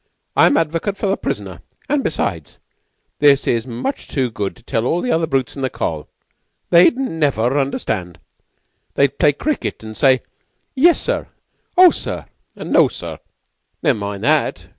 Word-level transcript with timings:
"I'm 0.35 0.57
advocate 0.57 0.97
for 0.97 1.05
the 1.05 1.15
prisoner; 1.15 1.61
and, 1.87 2.03
besides, 2.03 2.57
this 3.19 3.45
is 3.45 3.67
much 3.67 4.07
too 4.07 4.31
good 4.31 4.55
to 4.55 4.63
tell 4.63 4.87
all 4.87 4.99
the 4.99 5.11
other 5.11 5.27
brutes 5.27 5.55
in 5.55 5.61
the 5.61 5.69
Coll. 5.69 6.07
They'd 6.71 6.97
never 6.97 7.59
understand. 7.59 8.17
They 8.95 9.07
play 9.09 9.31
cricket, 9.31 9.83
and 9.83 9.95
say: 9.95 10.23
'Yes 10.73 10.99
sir,' 10.99 11.27
and 11.27 11.27
'O, 11.85 11.91
sir,' 11.91 12.25
and 12.55 12.71
'No, 12.71 12.87
sir.'" 12.87 13.19
"Never 13.83 13.99
mind 13.99 14.23
that. 14.23 14.69